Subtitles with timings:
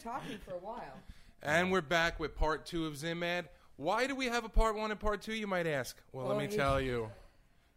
[0.00, 0.98] talking for a while.
[1.42, 3.46] And we're back with part two of Zimad.
[3.76, 5.96] Why do we have a part one and part two, you might ask?
[6.12, 7.10] Well, let me tell you.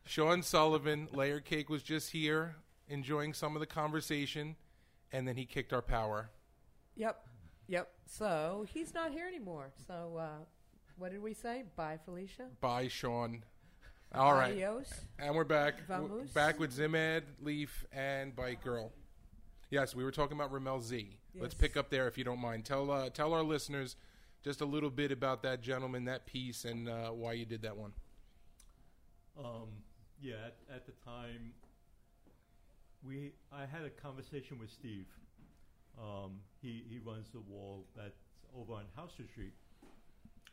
[0.06, 2.56] Sean Sullivan, Layer Cake, was just here
[2.90, 4.56] enjoying some of the conversation,
[5.12, 6.30] and then he kicked our power.
[6.96, 7.26] Yep,
[7.68, 7.90] yep.
[8.06, 9.72] So he's not here anymore.
[9.88, 10.44] So uh,
[10.98, 11.64] what did we say?
[11.76, 12.48] Bye, Felicia.
[12.60, 13.44] Bye, Sean.
[14.14, 14.52] All right.
[14.52, 14.94] Adios.
[15.18, 15.88] And we're back.
[15.88, 16.30] Vamos.
[16.32, 18.92] Back with Zimad, Leaf, and Bike Girl.
[19.74, 21.16] Yes, we were talking about Rammellzee.
[21.34, 22.64] Let's pick up there if you don't mind.
[22.64, 23.96] Tell uh, tell our listeners
[24.44, 27.76] just a little bit about that gentleman, that piece, and uh, why you did that
[27.76, 27.92] one.
[29.36, 29.70] Um,
[30.22, 31.54] yeah, at, at the time,
[33.04, 35.08] we I had a conversation with Steve.
[36.00, 38.22] Um, he he runs the wall that's
[38.56, 39.54] over on Houser Street,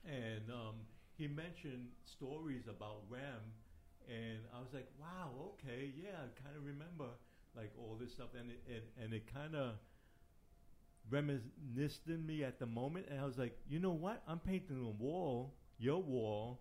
[0.06, 0.77] and um,
[1.19, 3.52] he mentioned stories about Ram,
[4.09, 7.12] and I was like, wow, okay, yeah, I kind of remember
[7.56, 9.74] like all this stuff, and it, and it kind of
[11.10, 14.22] reminisced in me at the moment, and I was like, you know what?
[14.28, 16.60] I'm painting a wall, your wall,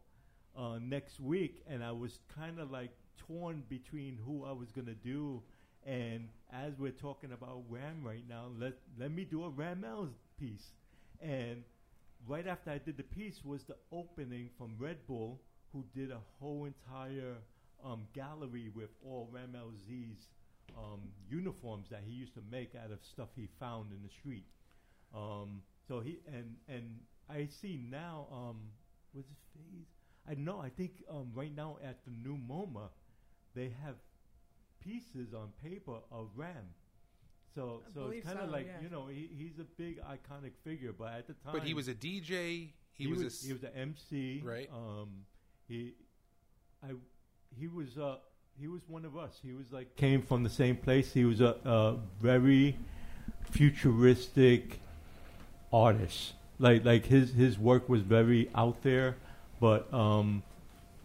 [0.57, 4.93] uh, next week, and I was kind of like torn between who I was gonna
[4.93, 5.41] do.
[5.85, 10.73] And as we're talking about Ram right now, let let me do a Ramel piece.
[11.21, 11.63] And
[12.27, 16.19] right after I did the piece was the opening from Red Bull, who did a
[16.39, 17.35] whole entire
[17.83, 20.27] um, gallery with all Ramel Z's
[20.77, 24.45] um, uniforms that he used to make out of stuff he found in the street.
[25.15, 28.57] Um, so he and and I see now um,
[29.13, 29.87] was it phase?
[30.29, 30.59] I know.
[30.59, 32.89] I think um, right now at the new MoMA,
[33.55, 33.95] they have
[34.79, 36.73] pieces on paper of Ram.
[37.55, 38.81] So I so it's kind of so, like yeah.
[38.83, 41.87] you know he, he's a big iconic figure, but at the time, But he was
[41.87, 42.73] a DJ.
[42.93, 44.41] He, was, a s- he was an MC.
[44.43, 44.69] Right.
[44.73, 45.25] Um,
[45.67, 45.93] he,
[46.83, 46.89] I,
[47.57, 48.17] he was uh,
[48.59, 49.39] he was one of us.
[49.43, 51.13] He was like came from the same place.
[51.13, 52.77] He was a, a very
[53.51, 54.79] futuristic
[55.71, 56.33] artist.
[56.59, 59.15] Like like his his work was very out there,
[59.59, 60.43] but um,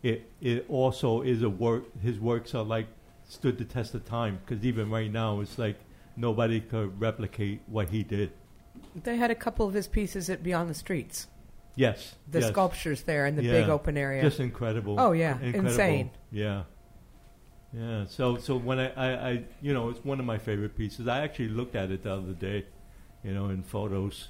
[0.03, 1.85] it it also is a work.
[2.03, 2.87] His works are like
[3.29, 5.77] stood the test of time because even right now it's like
[6.17, 8.33] nobody could replicate what he did.
[8.95, 11.29] They had a couple of his pieces at Beyond the Streets.
[11.77, 12.51] Yes, The yes.
[12.51, 13.53] sculptures there in the Yeah.
[13.53, 14.23] big open area.
[14.23, 14.95] Just incredible.
[15.01, 15.33] Oh, yeah.
[15.41, 15.71] Incredible.
[15.71, 16.11] Insane.
[16.31, 16.63] Yeah.
[17.77, 18.05] Yeah.
[18.07, 21.09] So so when I, I, I you know it's one of my favorite pieces.
[21.09, 22.67] I actually looked at it the other day,
[23.23, 24.29] you know, in photos.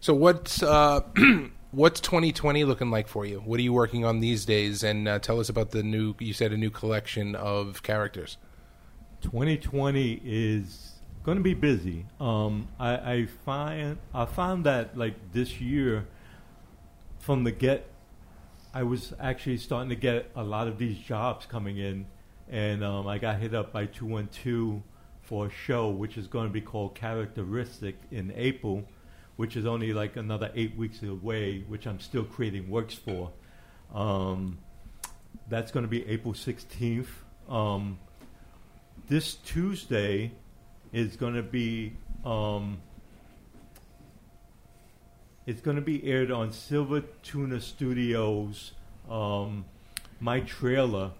[0.00, 1.00] So what's uh,
[1.70, 3.38] what's 2020 looking like for you?
[3.40, 4.82] What are you working on these days?
[4.82, 6.14] And uh, tell us about the new.
[6.18, 8.36] You said a new collection of characters.
[9.22, 12.06] 2020 is going to be busy.
[12.18, 16.06] Um, I, I find I found that like this year,
[17.18, 17.86] from the get,
[18.72, 22.06] I was actually starting to get a lot of these jobs coming in,
[22.48, 24.82] and um, I got hit up by 212
[25.22, 28.84] for a show which is going to be called Characteristic in April,
[29.36, 33.32] which is only like another eight weeks away, which I'm still creating works for.
[33.92, 34.58] Um,
[35.48, 37.08] that's going to be April 16th.
[37.48, 37.98] Um,
[39.08, 40.30] this Tuesday
[40.92, 41.94] is going to be
[42.24, 42.78] um,
[45.46, 48.72] it's going to be aired on Silver Tuna Studios.
[49.08, 49.64] Um,
[50.20, 51.12] my trailer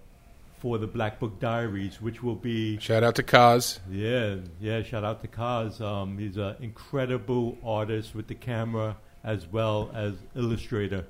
[0.59, 3.79] for the Black Book Diaries, which will be Shout out to Kaz.
[3.91, 4.83] yeah, yeah.
[4.83, 5.81] Shout out to Kaz.
[5.81, 11.07] Um, he's an incredible artist with the camera as well as illustrator.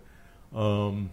[0.55, 1.11] Um,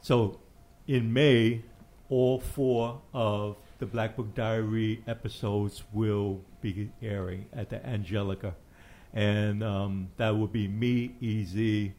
[0.00, 0.40] so,
[0.86, 1.62] in May,
[2.08, 8.54] all four of the Black Book Diary episodes will be airing at the Angelica,
[9.14, 11.94] and um, that will be me, Easy,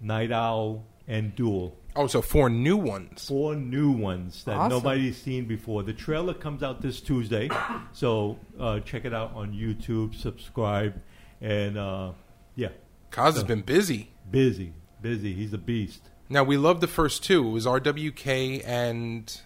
[0.00, 3.26] Night Owl, and Duel Oh, so four new ones.
[3.26, 4.70] four new ones that Awesome.
[4.78, 5.82] nobody's seen before.
[5.82, 7.48] The trailer comes out this Tuesday,
[7.92, 10.14] so uh, check it out on YouTube.
[10.14, 11.00] Subscribe,
[11.40, 12.12] and uh,
[12.54, 12.68] yeah,
[13.10, 14.10] Kaz has been busy.
[14.30, 15.32] busy, busy.
[15.34, 16.02] He's a beast.
[16.28, 17.48] Now we love the first two.
[17.48, 19.40] It was RWK and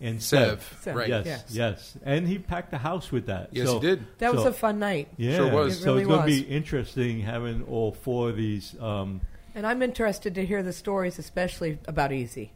[0.00, 1.08] And Sev, Sev, right?
[1.08, 1.44] yes, Yes.
[1.50, 3.48] yes, and he packed the house with that.
[3.52, 4.04] Yes, So- he did.
[4.18, 5.08] that was a fun night.
[5.16, 5.76] Yeah, Sure was.
[5.78, 8.76] It so really it's going to be interesting having all four of these.
[8.80, 9.20] Um,
[9.56, 12.52] And I'm interested to hear the stories, especially about Easy.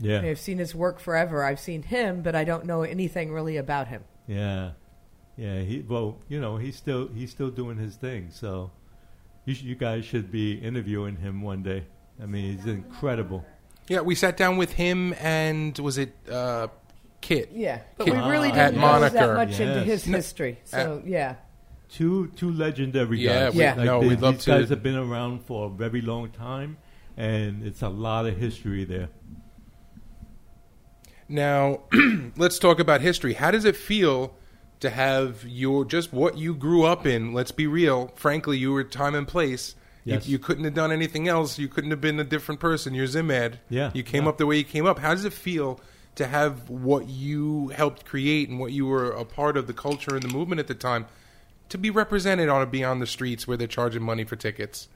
[0.00, 1.44] yeah, I've seen his work forever.
[1.44, 4.02] I've seen him, but I don't know anything really about him.
[4.26, 4.72] yeah,
[5.36, 5.60] yeah.
[5.60, 8.30] He well, you know, he's still he's still doing his thing.
[8.32, 8.72] So
[9.44, 11.84] you, sh- you guys should be interviewing him one day.
[12.20, 13.44] I mean, he's incredible.
[13.88, 16.68] Yeah, we sat down with him and was it uh,
[17.20, 17.50] Kit?
[17.54, 19.34] Yeah, but Kid we really At didn't go that Moniker.
[19.34, 20.58] much into his history.
[20.64, 21.36] So yeah,
[21.88, 23.54] Two two legendary Yeah, guys.
[23.54, 23.74] we- Yeah.
[23.74, 26.76] no, they- we'd love these to- guys have been around for a very long time,
[27.16, 29.08] and it's a lot of history there.
[31.28, 31.80] Now,
[32.36, 33.34] let's talk about history.
[33.34, 34.34] How does it feel
[34.80, 37.32] to have your just what you grew up in.
[37.32, 38.12] Let's be real.
[38.16, 39.74] Frankly, you were time and place.
[40.04, 40.26] Yes.
[40.26, 41.58] You, you couldn't have done anything else.
[41.58, 42.94] You couldn't have been a different person.
[42.94, 43.58] You're Zimad.
[43.68, 44.30] Yeah, You came yeah.
[44.30, 44.98] up the way you came up.
[44.98, 45.78] How does it feel
[46.16, 50.14] to have what you helped create and what you were a part of the culture
[50.14, 51.06] and the movement at the time
[51.68, 54.88] to be represented on a Beyond the Streets where they're charging money for tickets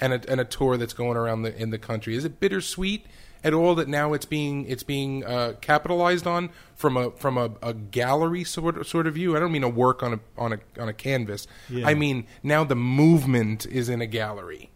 [0.00, 2.14] and a, and a tour that's going around the, in the country?
[2.14, 3.06] Is it bittersweet
[3.42, 7.50] at all that now it's being it's being uh, capitalized on from a from a,
[7.62, 9.36] a gallery sort of, sort of view?
[9.36, 11.46] I don't mean a work on a on a on a canvas.
[11.68, 11.86] Yeah.
[11.88, 14.70] I mean now the movement is in a gallery.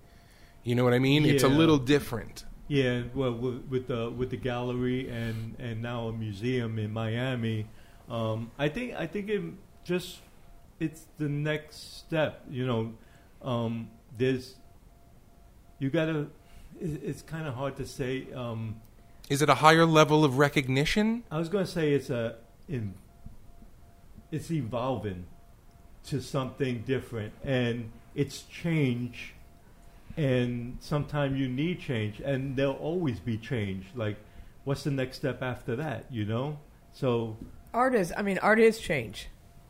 [0.64, 1.26] You know what I mean?
[1.26, 2.44] It's a little different.
[2.72, 7.66] Yeah, well, with, with the with the gallery and and now a museum in Miami,
[8.08, 9.42] um, I think I think it
[9.84, 10.20] just
[10.80, 12.42] it's the next step.
[12.50, 12.94] You know,
[13.42, 14.54] um, there's
[15.80, 16.28] you gotta.
[16.80, 18.32] It, it's kind of hard to say.
[18.34, 18.80] Um,
[19.28, 21.24] Is it a higher level of recognition?
[21.30, 22.36] I was going to say it's a
[22.70, 22.94] in,
[24.30, 25.26] it's evolving
[26.06, 29.34] to something different, and it's change.
[30.16, 33.86] And sometimes you need change, and there'll always be change.
[33.94, 34.16] Like,
[34.64, 36.06] what's the next step after that?
[36.10, 36.58] You know.
[36.92, 37.36] So
[37.72, 39.28] Art is, I mean, art is change.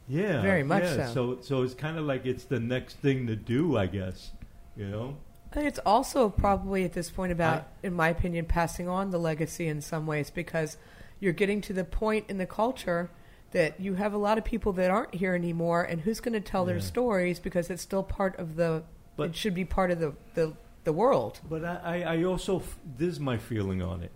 [0.08, 1.06] yeah, Very much yeah.
[1.08, 1.36] so.
[1.36, 4.32] So so it's kind of like it's the next thing to do, I guess.
[4.76, 5.16] You know.
[5.50, 9.18] I think it's also probably at this point about, in my opinion, passing on the
[9.18, 10.78] legacy in some ways because
[11.20, 13.10] you're getting to the point in the culture
[13.50, 16.40] that you have a lot of people that aren't here anymore, and who's going to
[16.40, 18.82] tell their stories because it's still part of the.
[19.16, 20.54] But- it should be part of the the,
[20.84, 21.40] the world.
[21.48, 24.10] But I, I, also, f- this is my feeling on it.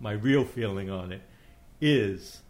[0.00, 1.22] My real feeling on it
[1.80, 2.42] is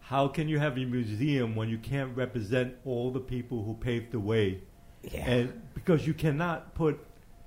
[0.00, 4.12] how can you have a museum when you can't represent all the people who paved
[4.12, 4.60] the way?
[5.02, 5.28] Yeah.
[5.30, 6.98] And because you cannot put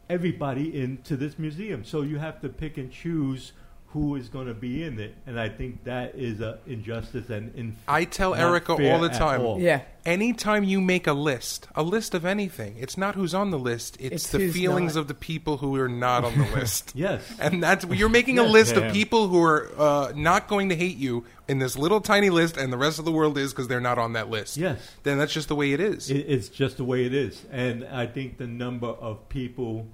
[0.10, 1.84] everybody into this museum.
[1.84, 3.54] So you have to pick and choose
[3.92, 5.16] who is going to be in it.
[5.26, 9.42] And I think that is a injustice and in I tell Erica all the time.
[9.42, 9.60] all.
[9.60, 9.82] yeah.
[10.06, 13.98] Anytime you make a list, a list of anything, it's not who's on the list,
[14.00, 15.02] it's, It's the feelings not.
[15.02, 16.94] of the people who are not on the list.
[16.96, 17.22] Yes.
[17.40, 18.84] And that's you're making a list Yeah.
[18.84, 22.58] of people who are uh, not going to hate you in this little tiny list,
[22.58, 24.56] and the rest of the world is because they're not on that list.
[24.56, 24.80] Yes.
[25.04, 26.10] Then that's just the way it is.
[26.12, 29.88] It, it's just the way it is, and I think the number of people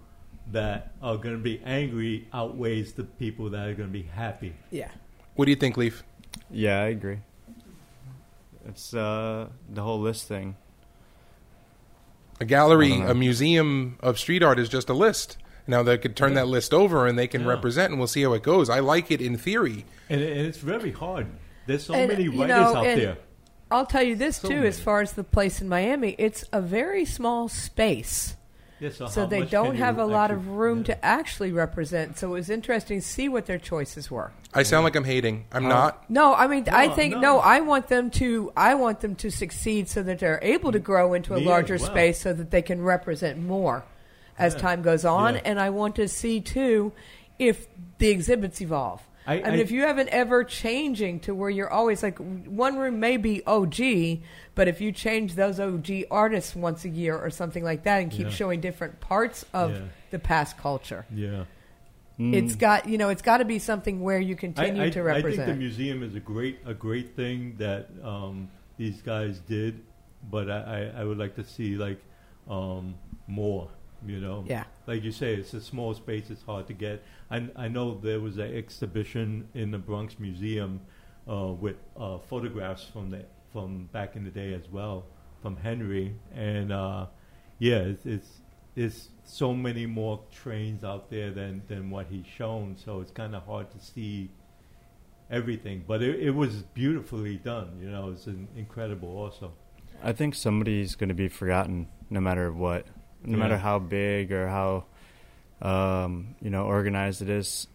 [0.51, 4.53] that are going to be angry outweighs the people that are going to be happy.
[4.71, 4.89] Yeah.
[5.35, 6.03] what do you think, Leaf?
[6.51, 7.19] Yeah, I agree.
[8.67, 10.55] It's uh, the whole list thing.
[12.39, 15.37] A gallery, a museum of street art is just a list.
[15.67, 16.41] Now they could turn Yeah.
[16.41, 17.47] that list over and they can Yeah.
[17.49, 18.69] represent, and we'll see how it goes.
[18.69, 19.85] I like it in theory.
[20.09, 21.27] And, and it's very hard.
[21.65, 23.17] There's so And, many you writers know, out and- there.
[23.71, 26.61] I'll tell you this So too, as far as the place in Miami, it's a
[26.61, 28.35] very small space.
[28.79, 30.83] Yeah, so so they don't have a lot actually- of room yeah.
[30.95, 32.17] to actually represent.
[32.17, 34.31] So it was interesting to see what their choices were.
[34.53, 35.45] I sound like I'm hating.
[35.51, 35.69] I'm Oh.
[35.69, 36.09] not.
[36.09, 37.19] No, I mean, I think no.
[37.21, 37.39] no.
[37.39, 38.51] I want them to.
[38.57, 41.77] I want them to succeed so that they're able to grow into a Me larger
[41.77, 41.85] well.
[41.85, 43.83] space, so that they can represent more
[44.37, 44.59] as Yeah.
[44.59, 45.35] time goes on.
[45.35, 45.41] Yeah.
[45.45, 46.91] And I want to see too
[47.39, 47.67] if
[47.97, 49.01] the exhibits evolve.
[49.27, 52.77] I, I mean, if you have an ever changing to where you're always like one
[52.77, 54.19] room may be OG,
[54.53, 58.11] but if you change those OG artists once a year or something like that and
[58.11, 58.29] keep Yeah.
[58.31, 59.79] showing different parts of Yeah.
[60.11, 61.45] the past culture, yeah.
[62.17, 65.01] it's Mm, got you know it's got to be something where you continue I, to
[65.03, 65.33] represent.
[65.41, 69.81] I think the museum is a great a great thing that um, these guys did,
[70.31, 71.99] but I, I, I would like to see like
[72.49, 72.95] um,
[73.27, 73.69] more.
[74.07, 74.63] You know, yeah.
[74.87, 76.29] like you say, it's a small space.
[76.29, 77.03] It's hard to get.
[77.29, 80.81] I, I know there was an exhibition in the Bronx Museum
[81.29, 85.05] uh, with uh, photographs from the from back in the day as well,
[85.41, 87.05] from Henry, and uh,
[87.59, 88.41] yeah, it's, it's
[88.75, 92.75] there's so many more trains out there than than what he's shown.
[92.77, 94.29] So it's kind of hard to see
[95.31, 97.79] everything, but it, it was beautifully done.
[97.81, 99.53] You know, it's incredible also.
[100.03, 102.85] I think somebody's going to be forgotten, no matter what,
[103.25, 103.43] no Yeah.
[103.43, 104.85] matter how big or how,
[105.61, 107.67] um, you know, organized it is.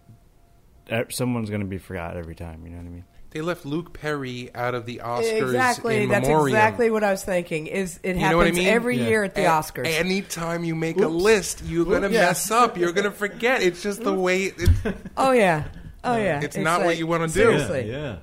[1.10, 2.64] Someone's going to be forgot every time.
[2.64, 3.04] You know what I mean?
[3.30, 6.02] They left Luke Perry out of the Oscars exactly.
[6.02, 6.56] in That's memoriam.
[6.56, 7.68] exactly what I was thinking.
[7.68, 8.66] Is it You know what I happens mean?
[8.68, 9.06] every Yeah.
[9.06, 9.86] year at the A- Oscars?
[9.86, 12.16] Anytime you make a list, you're going to Oops.
[12.16, 12.76] mess up.
[12.76, 13.62] You're going to forget.
[13.62, 14.46] It's just the way.
[14.46, 14.68] It,
[15.16, 15.64] oh yeah,
[16.02, 16.22] oh Yeah.
[16.24, 16.40] yeah.
[16.42, 17.32] It's not what you wanna do.
[17.34, 18.16] Seriously, Yeah, yeah.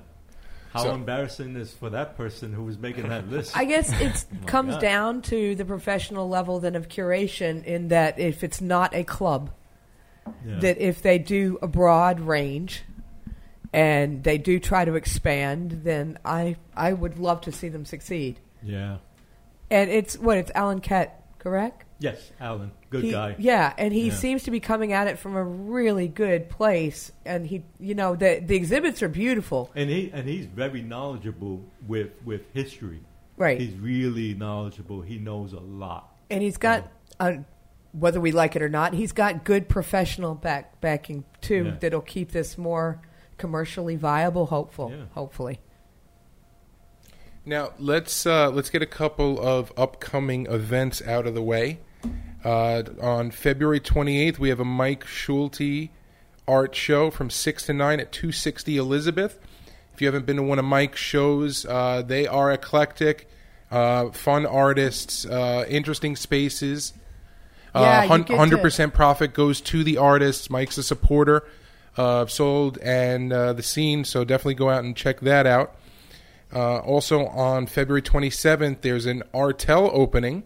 [0.72, 3.56] How So- embarrassing is for that person who was making that list.
[3.56, 4.80] I guess it oh my comes God.
[4.80, 7.64] down to the professional level then of curation.
[7.64, 9.50] In that, if it's not a club,
[10.46, 10.58] Yeah.
[10.60, 12.82] that if they do a broad range
[13.72, 18.38] and they do try to expand, then I I would love to see them succeed.
[18.62, 18.98] yeah.
[19.70, 21.84] And it's what it's Alan Ket, correct?
[21.98, 23.36] Yes, Alan, good He- guy.
[23.38, 24.14] Yeah, and he Yeah.
[24.14, 27.12] seems to be coming at it from a really good place.
[27.24, 29.70] And he, you know, the the exhibits are beautiful.
[29.74, 33.00] And he and he's very knowledgeable with with history.
[33.36, 33.60] Right.
[33.60, 35.02] He's really knowledgeable.
[35.02, 36.14] He knows a lot.
[36.30, 36.86] and he's got,
[37.20, 37.32] uh,
[37.92, 41.64] whether we like it or not, he's got good professional back backing too.
[41.66, 41.76] Yeah.
[41.80, 43.00] That'll keep this more
[43.38, 44.46] commercially viable.
[44.46, 45.04] Hopeful, Yeah.
[45.14, 45.60] hopefully.
[47.46, 51.78] Now let's uh, let's get a couple of upcoming events out of the way.
[52.44, 55.88] Uh, on February 28th, we have a Mike Schulte
[56.46, 59.38] art show from six to nine at 260 Elizabeth.
[59.92, 63.28] If you haven't been to one of Mike's shows, uh, they are eclectic,
[63.70, 66.92] uh, fun artists, uh, interesting spaces.
[67.74, 70.48] Yeah, Uh, you hun- get to- 100% profit goes to the artists.
[70.48, 71.44] Mike's a supporter
[71.96, 75.74] of Sold and uh, the scene, so definitely go out and check that out.
[76.54, 80.44] Uh, also on February 27th, there's an Artel opening,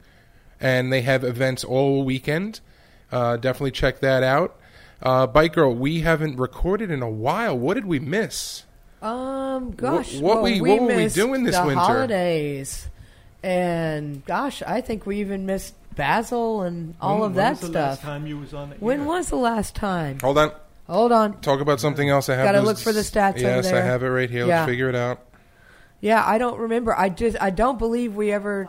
[0.62, 2.61] and they have events all weekend.
[3.11, 4.57] Uh, definitely check that out.
[5.02, 7.59] Uh, Bike Girl, we haven't recorded in a while.
[7.59, 8.62] What did we miss?
[9.02, 11.81] Um, gosh, what well, we- what were we missed doing this the winter?
[11.81, 12.88] Holidays,
[13.42, 17.61] and gosh, I think we even missed Basel and all When- of when that was
[17.61, 18.09] the last stuff.
[18.09, 19.07] time you was on the When air?
[19.07, 20.19] was the last time?
[20.23, 20.52] Hold on.
[20.88, 21.40] Hold on.
[21.40, 22.28] Talk about something else.
[22.28, 22.45] I have.
[22.47, 24.47] Gotta those- look for the stats over Yes, I have it right here.
[24.47, 24.61] Yeah.
[24.61, 25.21] Let's figure it out.
[26.00, 26.97] Yeah, I don't remember.
[26.97, 28.69] I just I don't believe we ever.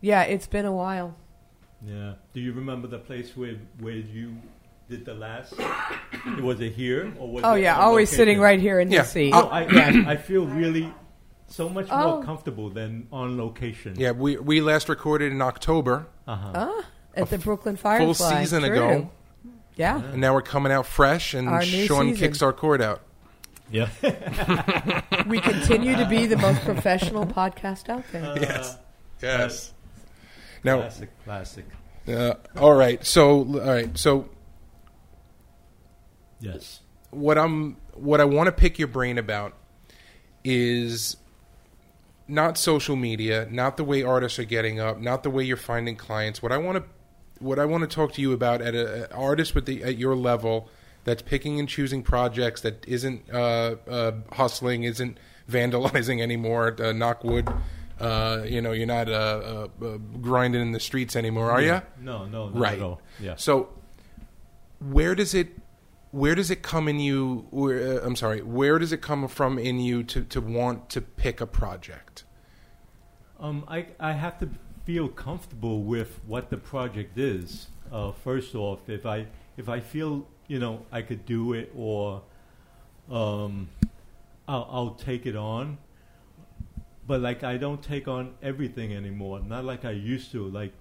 [0.00, 1.16] Yeah, it's been a while.
[1.84, 2.14] Yeah.
[2.32, 4.36] Do you remember the place where where you
[4.88, 5.54] did the last?
[6.40, 8.16] was it here or was Oh it yeah, on always location?
[8.16, 9.02] sitting right here in Yeah.
[9.02, 9.30] the seat.
[9.32, 10.92] No, I, I I feel really
[11.48, 12.16] so much Oh.
[12.16, 13.94] more comfortable than on location.
[13.98, 16.52] Yeah, we we last recorded in October, Uh-huh.
[16.54, 16.84] Ah,
[17.14, 18.04] at the Brooklyn Firefly.
[18.04, 18.72] full season True.
[18.72, 19.10] ago,
[19.76, 20.02] Yeah.
[20.02, 22.16] and now we're coming out fresh, and Our new Sean season.
[22.28, 23.00] kicks our cord out.
[23.70, 23.88] Yeah.
[25.26, 28.36] we continue to be the most professional podcast out there.
[28.40, 28.76] yes,
[29.22, 29.72] yes.
[30.66, 31.64] Now, classic, classic.
[32.08, 33.04] uh, all right.
[33.04, 33.96] So, all right.
[33.96, 34.28] So,
[36.40, 36.80] Yes.
[37.10, 39.54] what I'm what I want to pick your brain about
[40.44, 41.16] is
[42.28, 45.96] not social media, not the way artists are getting up, not the way you're finding
[45.96, 46.42] clients.
[46.42, 46.84] What I want to
[47.38, 49.98] what I want to talk to you about at a, an artist with the at
[49.98, 50.68] your level
[51.04, 55.18] that's picking and choosing projects that isn't uh, uh, hustling, isn't
[55.50, 56.76] vandalizing anymore.
[56.78, 57.48] Uh, knock wood.
[58.00, 59.12] Uh, you know, you're not uh,
[59.82, 61.80] uh, uh, grinding in the streets anymore, are you?
[62.00, 62.80] No, no, Right.
[63.20, 63.36] Yeah.
[63.36, 63.70] So,
[64.78, 65.48] where does it
[66.10, 67.46] where does it come in you?
[67.50, 68.40] Where, uh, I'm sorry.
[68.42, 72.24] Where does it come from in you to, to want to pick a project?
[73.40, 74.48] Um, I I have to
[74.84, 77.68] feel comfortable with what the project is.
[77.92, 79.26] Uh, first off, if I
[79.56, 82.22] if I feel you know I could do it or
[83.10, 83.68] um,
[84.48, 85.78] I'll, I'll take it on.
[87.06, 89.40] But like I don't take on everything anymore.
[89.40, 90.48] Not like I used to.
[90.48, 90.72] Like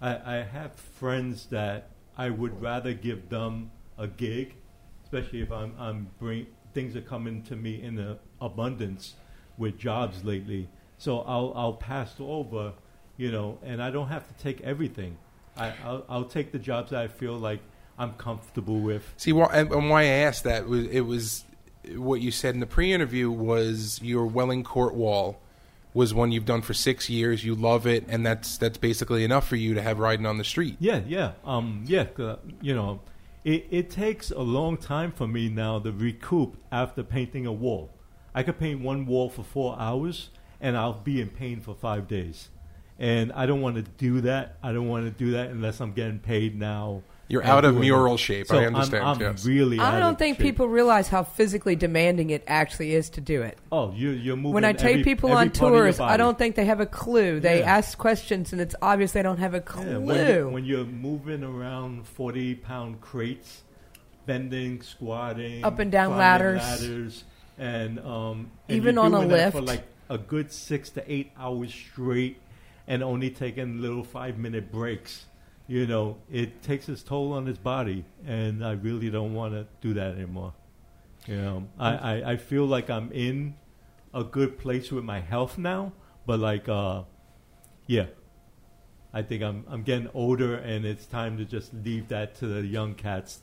[0.00, 4.54] I, I have friends that I would rather give them a gig,
[5.04, 9.14] especially if I'm I'm bring things are coming to me in abundance
[9.58, 10.68] with jobs lately.
[10.98, 12.72] So I'll I'll pass over,
[13.16, 15.16] you know, and I don't have to take everything.
[15.56, 17.60] I I'll, I'll take the jobs that I feel like
[17.98, 19.12] I'm comfortable with.
[19.18, 21.44] See, why, and, and why I asked that was it was
[21.94, 25.40] what you said in the pre-interview was your Welling Court Wall
[25.92, 27.44] was one you've done for six years.
[27.44, 30.44] You love it, and that's that's basically enough for you to have riding on the
[30.44, 30.76] street.
[30.78, 32.06] Yeah, yeah, um, yeah.
[32.18, 33.00] Uh, you know,
[33.44, 37.90] it it takes a long time for me now to recoup after painting a wall.
[38.34, 40.30] I could paint one wall for four hours,
[40.60, 42.48] and I'll be in pain for five days.
[42.98, 44.58] And I don't want to do that.
[44.62, 47.02] I don't want to do that unless I'm getting paid now.
[47.30, 47.86] You're out of doing it.
[47.86, 48.48] mural shape.
[48.48, 49.04] So I understand.
[49.04, 49.46] I'm, I'm yes.
[49.46, 49.78] really.
[49.78, 50.44] I don't of think shape.
[50.46, 53.56] people realize how physically demanding it actually is to do it.
[53.70, 54.52] Oh, you, you're moving.
[54.54, 56.64] When I take every- people every on part of your tours, I don't think they
[56.64, 57.38] have a clue.
[57.38, 57.76] They Yeah.
[57.76, 59.92] ask questions, and it's obvious they don't have a clue.
[59.92, 63.62] Yeah, when, you, when you're moving around 40 pound crates,
[64.26, 66.60] bending, squatting, Up and down ladders.
[66.60, 67.24] ladders
[67.58, 71.12] and, um, and Even you're on a doing that for like a good six to
[71.12, 72.38] eight hours straight
[72.88, 75.26] and only taking little five minute breaks.
[75.70, 79.68] You know, it takes its toll on his body, and I really don't want to
[79.80, 80.52] do that anymore.
[81.28, 83.54] You know, I, I, I feel like I'm in
[84.12, 85.92] a good place with my health now,
[86.26, 87.04] but like, uh,
[87.86, 88.06] yeah,
[89.14, 92.66] I think I'm I'm getting older, and it's time to just leave that to the
[92.66, 93.40] young cats.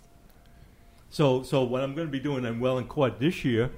[1.09, 3.71] So so what I'm going to be doing I'm Welling Court this year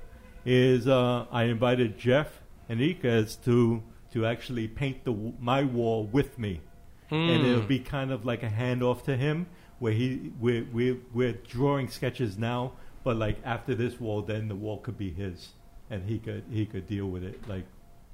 [0.44, 6.40] is uh, I invited Jeff and Ikas to to actually paint the my wall with
[6.40, 6.62] me,
[7.12, 9.48] and it'll be kind of like a handoff to him
[9.80, 12.74] where he we're we're, we're drawing sketches now,
[13.04, 15.50] but like after this wall, then the wall could be his,
[15.90, 17.66] and he could he could deal with it like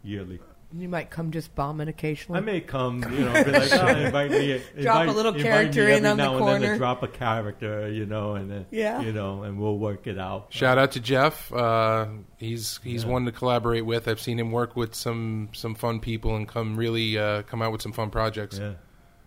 [0.04, 0.40] yearly.
[0.78, 2.40] You might come just bombing occasionally.
[2.40, 5.88] I may come, you know, be like, oh, invite me, Drop a little invite character
[5.88, 6.78] in every on the now and then to corner.
[6.78, 9.00] drop a character, you know, and then Yeah.
[9.02, 10.48] you know, and we'll work it out.
[10.50, 11.54] Shout out to Jeff.
[11.54, 13.10] Uh, he's he's Yeah.
[13.12, 14.08] one to collaborate with.
[14.08, 17.72] I've seen him work with some some fun people and come really uh, come out
[17.72, 18.58] with some fun projects.
[18.60, 18.74] Yeah.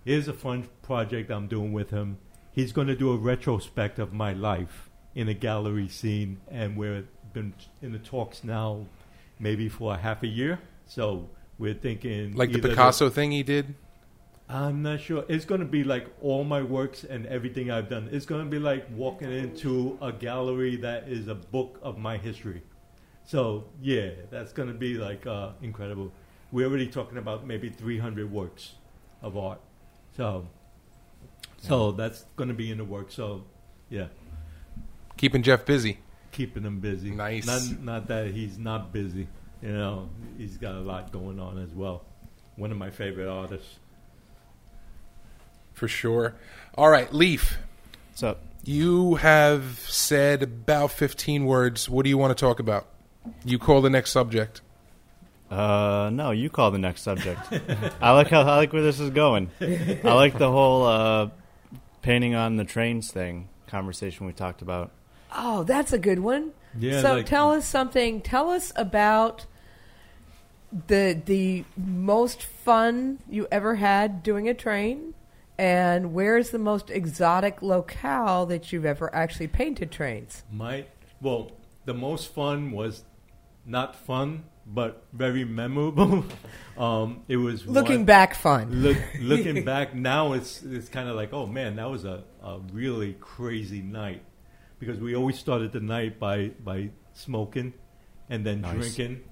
[0.08, 2.16] Here's a fun project I'm doing with him.
[2.50, 7.04] He's going to do a retrospect of my life in a gallery scene, and we're
[7.34, 8.86] been in the talks now,
[9.38, 10.60] maybe for a half a year.
[10.86, 13.74] So we're thinking Like the Picasso thing he did.
[14.48, 15.26] I'm not sure.
[15.28, 18.08] It's going to be like all my works and everything I've done.
[18.10, 22.16] It's going to be like walking into a gallery that is a book of my
[22.16, 22.62] history.
[23.26, 26.10] So yeah, that's going to be like uh, incredible.
[26.50, 28.72] We're already talking about maybe 300 works
[29.20, 29.60] of art.
[30.18, 30.46] So,
[31.62, 33.10] so that's going to be in the work.
[33.12, 33.44] So,
[33.88, 34.08] yeah,
[35.16, 35.98] Keeping Jeff busy.
[36.32, 37.10] keeping him busy.
[37.12, 37.46] Nice.
[37.46, 39.26] Not, not that he's not busy.
[39.62, 42.04] You know, he's got a lot going on as well.
[42.56, 43.76] One of my favorite artists.
[45.74, 46.34] For sure.
[46.76, 47.58] All right, Leaf.
[48.10, 48.40] What's up?
[48.64, 51.88] You have said about 15 words.
[51.88, 52.86] What do you want to talk about?
[53.44, 54.60] You call the next subject.
[55.50, 57.40] Uh, no, you call the next subject.
[58.00, 59.50] I like how I like where this is going.
[59.60, 61.30] I like the whole uh,
[62.02, 64.90] painting on the trains thing conversation we talked about.
[65.32, 66.52] oh, that's a good one.
[66.78, 68.20] Yeah, so like- tell us something.
[68.20, 69.46] Tell us about
[70.86, 75.14] the the most fun you ever had doing a train,
[75.56, 80.44] and where's the most exotic locale that you've ever actually painted trains?
[80.52, 80.84] My
[81.22, 81.52] well,
[81.86, 83.04] the most fun was
[83.64, 84.44] not fun,
[84.74, 86.24] but very memorable.
[86.78, 88.70] um, it was Looking one- back, fun.
[88.82, 92.58] Look, looking back now, it's it's kind of like, oh man, that was a, a
[92.72, 94.22] really crazy night
[94.78, 97.72] because we always started the night by by smoking
[98.30, 98.74] and then Nice.
[98.94, 99.24] drinking,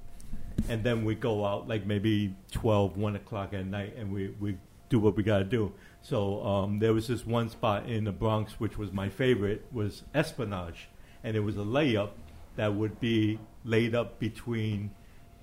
[0.69, 4.57] and then we go out like maybe 12, 1 o'clock at night, and we we
[4.88, 5.73] do what we got to do.
[6.00, 10.02] So um, there was this one spot in the Bronx which was my favorite was
[10.14, 10.88] Espionage,
[11.23, 12.11] and it was a layup
[12.57, 14.93] that would be laid up between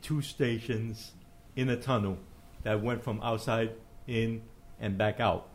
[0.03, 1.13] two stations
[1.55, 2.17] in a tunnel
[2.61, 3.71] that went from outside
[4.05, 4.41] in
[4.79, 5.49] and back out.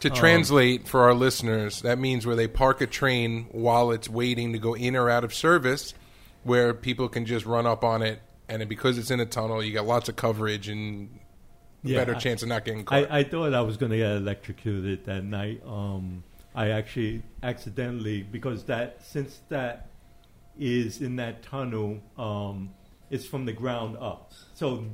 [0.00, 4.08] To Um, translate for our listeners, that means where they park a train while it's
[4.08, 5.94] waiting to go in or out of service,
[6.44, 9.72] where people can just run up on it, and because it's in a tunnel, you
[9.72, 11.18] got lots of coverage and
[11.82, 13.10] Yeah, better I- chance of not getting caught.
[13.10, 15.62] I, I thought I was going to get electrocuted that night.
[15.66, 19.88] Um, I actually accidentally because that since that
[20.58, 22.70] is in that tunnel, um,
[23.10, 24.32] it's from the ground up.
[24.54, 24.84] So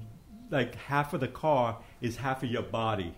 [0.51, 3.15] like half of the car is half of your body,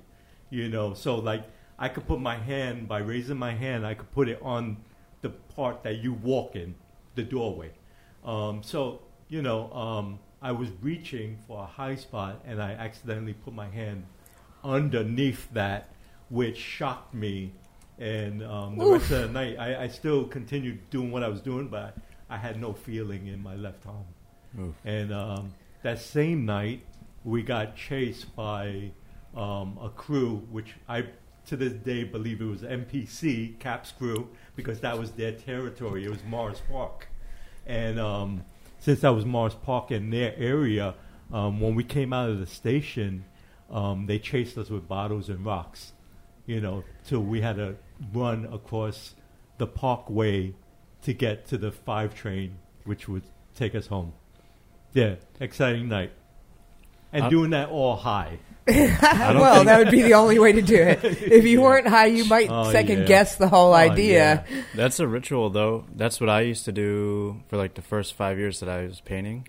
[0.51, 0.95] you know.
[0.95, 1.45] So like
[1.79, 4.79] I could put my hand by raising my hand, I could put it on
[5.23, 6.75] the part that you walk in,
[7.15, 7.73] the doorway.
[8.25, 13.33] Um, so you know, um, I was reaching for a high spot, and I accidentally
[13.33, 14.05] put my hand
[14.63, 15.91] underneath that,
[16.29, 17.53] which shocked me.
[17.99, 21.41] And um, the rest of the night, I, I still continued doing what I was
[21.41, 21.97] doing, but
[22.29, 24.05] I had no feeling in my left arm.
[24.61, 24.75] Oof.
[24.85, 26.85] And um, that same night,
[27.25, 28.93] we got chased by
[29.37, 31.07] um, a crew, which I
[31.47, 36.05] to this day believe it was MPC Caps crew because that was their territory.
[36.05, 37.09] It was Morris Park,
[37.67, 38.45] and um,
[38.79, 40.95] since that was Morris Park in their area,
[41.33, 43.25] um, when we came out of the station,
[43.71, 45.93] um, they chased us with bottles and rocks.
[46.47, 47.77] You know, so we had to
[48.13, 49.15] run across
[49.57, 50.55] the parkway
[51.03, 53.23] to get to the five train, which would
[53.55, 54.13] take us home.
[54.95, 56.13] Yeah, exciting night.
[57.13, 58.39] And Uh, doing that all high.
[58.67, 61.05] well, that would be the only way to do it.
[61.05, 63.05] If you weren't high, you might Oh, second yeah.
[63.05, 64.45] guess the whole Oh, idea.
[64.49, 64.63] yeah.
[64.75, 65.85] That's a ritual, though.
[65.95, 69.01] That's what I used to do for like the first five years that I was
[69.03, 69.47] painting.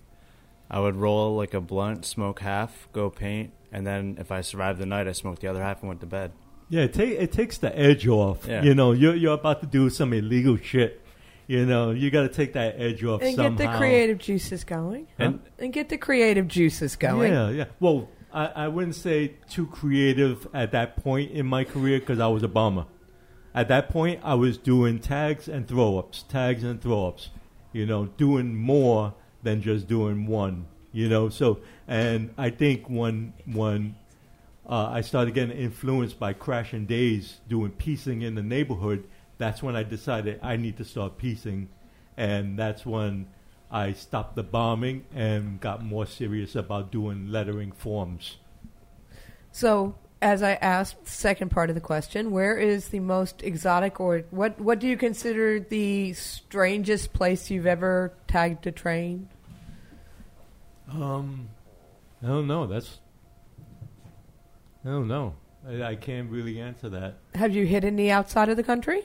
[0.70, 4.78] I would roll like a blunt, smoke half, go paint, and then if I survived
[4.80, 6.32] the night, I smoked the other half and went to bed.
[6.68, 8.46] Yeah, it, ta- it takes the edge off.
[8.46, 8.62] Yeah.
[8.64, 11.00] You know, you're, you're about to do some illegal shit.
[11.46, 13.56] You know, you got to take that edge off And somehow.
[13.56, 15.06] get the creative juices going.
[15.18, 17.32] And- And get the creative juices going.
[17.32, 17.64] Yeah, yeah.
[17.78, 22.26] Well, I, I wouldn't say too creative at that point in my career because I
[22.26, 22.86] was a bomber.
[23.54, 27.30] At that point, I was doing tags and throw ups, tags and throw ups.
[27.72, 30.66] You know, doing more than just doing one.
[30.92, 33.94] You know, so and I think when when
[34.68, 39.04] uh, I started getting influenced by Crash and Daze doing piecing in the neighborhood,
[39.38, 41.68] that's when I decided I need to start piecing,
[42.16, 43.28] and that's when
[43.70, 48.36] I stopped the bombing and got more serious about doing lettering forms.
[49.52, 54.00] So, as I asked, the second part of the question, where is the most exotic,
[54.00, 59.28] or what what do you consider the strangest place you've ever tagged a train?
[60.90, 61.48] Um,
[62.22, 62.66] I don't know.
[62.66, 62.98] That's.
[64.84, 65.34] I don't know.
[65.68, 67.16] I, I can't really answer that.
[67.34, 69.02] Have you hit any outside of the country?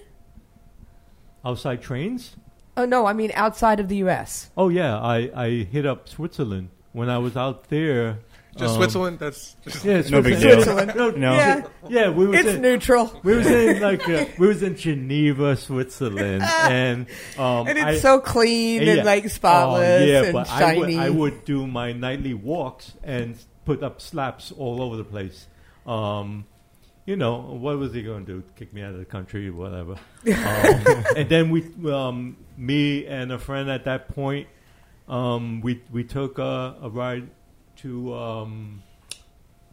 [1.43, 2.35] Outside trains?
[2.77, 4.49] Oh no, I mean outside of the U.S.
[4.55, 8.19] Oh yeah, I, I hit up Switzerland when I was out there.
[8.57, 9.19] Just um, Switzerland.
[9.19, 10.91] That's just, Yeah, No big Switzerland.
[10.93, 11.11] deal.
[11.13, 11.33] No, No.
[11.33, 14.75] Yeah, yeah, we was it's in, neutral, we was in like uh, we was in
[14.75, 18.93] Geneva, Switzerland, and um, and it's I- so clean yeah.
[18.93, 20.97] and like spotless Oh, yeah, and but I would, shiny.
[20.97, 25.47] I would do my nightly walks and put up slaps all over the place.
[25.87, 26.45] Um,
[27.05, 28.43] you know, what was he going to do?
[28.55, 29.93] Kick me out of the country, or whatever.
[29.93, 34.47] um, and then we, um, me and a friend at that point,
[35.07, 37.29] um, we we took a, a ride
[37.77, 38.83] to um,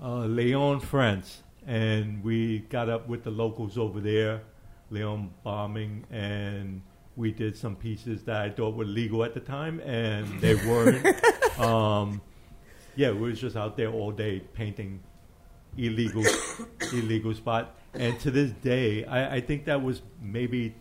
[0.02, 4.42] uh, Lyon, France, and we got up with the locals over there,
[4.90, 6.80] Lyon bombing, and
[7.16, 11.04] we did some pieces that I thought were legal at the time, and they weren't.
[11.58, 12.22] um,
[12.96, 15.00] yeah, we was just out there all day painting
[15.78, 16.24] illegal,
[16.92, 17.76] illegal spot.
[17.94, 20.74] And to this day, I, I think that was maybe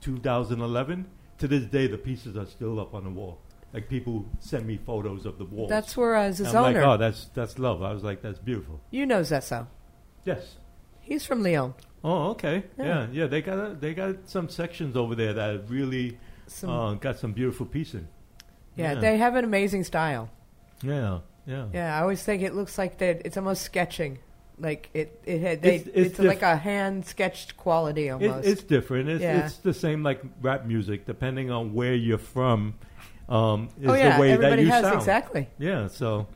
[0.00, 1.06] 2011.
[1.38, 3.38] To this day, the pieces are still up on the wall.
[3.72, 5.70] Like people send me photos of the walls.
[5.70, 6.62] That's where uh, I'm Zizzoner.
[6.62, 7.82] like, oh, that's that's love.
[7.82, 8.80] I was like, that's beautiful.
[8.90, 9.66] you know Zesso.
[10.24, 10.56] Yes.
[11.00, 11.74] He's from Lyon.
[12.04, 12.64] Oh, okay.
[12.78, 12.84] Yeah.
[12.84, 13.26] Yeah, yeah.
[13.26, 17.32] They got a, they got some sections over there that really Some, uh, got some
[17.32, 18.04] beautiful pieces.
[18.76, 19.00] yeah, yeah.
[19.00, 20.30] they have an amazing style.
[20.82, 21.66] Yeah, yeah.
[21.72, 23.22] Yeah, I always think it looks like that.
[23.24, 24.18] It's almost sketching.
[24.58, 25.62] Like it, it had.
[25.62, 28.46] They, It's- it's it's diff- like a hand sketched quality It, almost.
[28.46, 29.08] it's different.
[29.08, 29.46] It's, Yeah.
[29.46, 32.74] it's the same like rap music, depending on where you're from.
[33.28, 34.96] Um, is oh yeah, the way everybody that you has sound.
[34.96, 35.48] exactly.
[35.58, 35.86] Yeah.
[35.88, 36.26] So,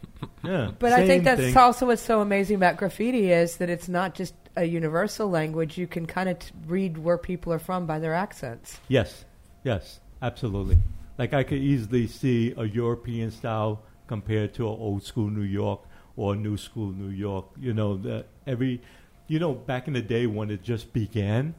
[0.43, 0.71] yeah.
[0.79, 1.57] But I think that's thing.
[1.57, 5.77] also what's so amazing about graffiti is that it's not just a universal language.
[5.77, 8.81] You can kind of t- read where people are from by their accents.
[8.89, 9.25] Yes,
[9.63, 10.79] yes, absolutely.
[11.19, 15.81] Like I could easily see a European style compared to an old school New York
[16.17, 17.47] or a new school New York.
[17.59, 18.81] You know, the, every,
[19.27, 21.55] you know, back in the day when it just began,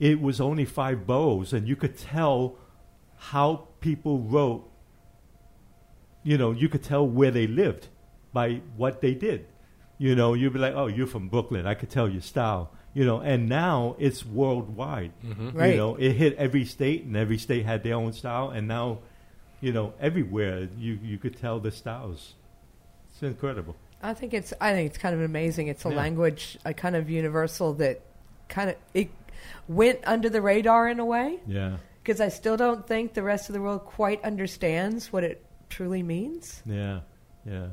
[0.00, 2.56] it was only five boroughs, and you could tell
[3.16, 4.70] how people wrote.
[6.22, 7.88] You know, you could tell where they lived
[8.32, 9.46] by what they did.
[9.98, 11.66] You know, you'd be like, "Oh, you're from Brooklyn.
[11.66, 15.12] I could tell your style." You know, and now it's worldwide.
[15.24, 15.50] Mm-hmm.
[15.56, 15.70] Right.
[15.72, 18.50] You know, it hit every state, and every state had their own style.
[18.50, 19.00] And now,
[19.64, 22.34] you know, everywhere you you could tell the styles.
[23.10, 23.76] It's incredible.
[24.02, 24.52] I think it's.
[24.60, 25.68] I think it's kind of amazing.
[25.68, 25.96] It's a Yeah.
[25.96, 28.02] language, a kind of universal that
[28.48, 29.08] kind of it
[29.66, 33.48] went under the radar in a way Yeah, because I still don't think the rest
[33.48, 36.62] of the world quite understands what it truly means.
[36.66, 37.00] yeah,
[37.46, 37.68] yeah.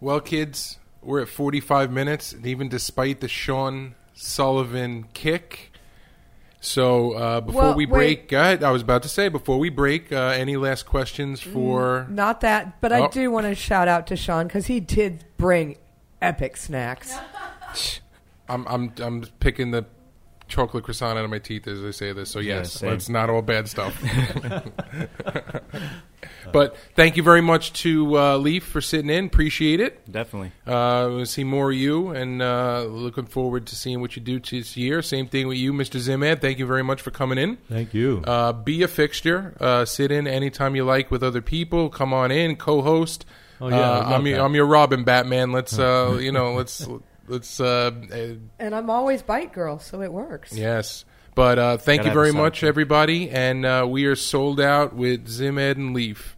[0.00, 5.72] well, kids, we're at 45 minutes, and even despite the Sean Sullivan kick.
[6.66, 8.64] So uh, before Well, we break, ahead.
[8.64, 12.08] I was about to say before we break, uh, any last questions for?
[12.10, 13.08] Not that, but I Oh.
[13.08, 15.76] do want to shout out to Sean because he did bring
[16.20, 17.16] epic snacks.
[18.48, 19.84] I'm I'm I'm picking the
[20.48, 22.30] chocolate croissant out of my teeth as I say this.
[22.30, 22.92] So yes, same.
[22.92, 24.00] it's not all bad stuff.
[26.52, 29.26] but thank you very much to uh, Leaf for sitting in.
[29.26, 30.10] Appreciate it.
[30.10, 30.52] Definitely.
[30.66, 34.40] Uh, we'll see more of you, and uh, looking forward to seeing what you do
[34.40, 35.02] this year.
[35.02, 36.00] Same thing with you, Mr.
[36.00, 36.40] Zimad.
[36.40, 37.56] Thank you very much for coming in.
[37.68, 38.22] Thank you.
[38.24, 39.56] Uh, be a fixture.
[39.60, 41.88] Uh, sit in anytime you like with other people.
[41.88, 43.24] Come on in, co-host.
[43.60, 44.40] Oh, yeah, I uh, love I'm your.
[44.40, 45.52] I'm your Robin Batman.
[45.52, 46.86] Let's uh, you know, let's
[47.28, 48.16] let's uh, uh,
[48.58, 50.52] And I'm always bite girl, so it works.
[50.52, 51.04] yes.
[51.34, 52.68] But uh, thank Gotta you very much, chick.
[52.68, 56.35] everybody, and uh, we are sold out with Zimad and Leaf.